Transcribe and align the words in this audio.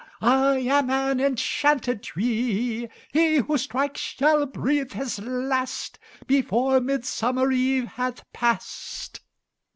I 0.19 0.57
am 0.61 0.89
an 0.89 1.19
enchanted 1.19 2.01
tree. 2.01 2.89
He 3.11 3.35
who 3.35 3.55
strikes 3.59 4.01
shall 4.01 4.47
breathe 4.47 4.93
his 4.93 5.19
last, 5.19 5.99
Before 6.25 6.79
Midsummer 6.81 7.51
Eve 7.51 7.85
hath 7.85 8.23
passed." 8.33 9.21